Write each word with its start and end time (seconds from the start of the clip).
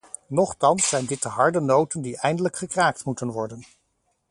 Nochtans 0.29 0.89
zijn 0.89 1.05
dit 1.05 1.21
de 1.21 1.29
harde 1.29 1.59
noten 1.59 2.01
die 2.01 2.17
eindelijk 2.17 2.57
gekraakt 2.57 3.05
moeten 3.05 3.27
worden! 3.29 3.63